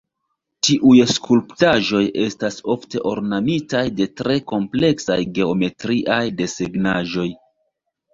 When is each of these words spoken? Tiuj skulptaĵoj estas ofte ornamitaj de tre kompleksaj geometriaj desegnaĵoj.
Tiuj 0.67 0.99
skulptaĵoj 1.15 1.99
estas 2.23 2.57
ofte 2.75 3.01
ornamitaj 3.09 3.81
de 3.99 4.07
tre 4.21 4.39
kompleksaj 4.53 5.19
geometriaj 5.37 6.19
desegnaĵoj. 6.41 7.27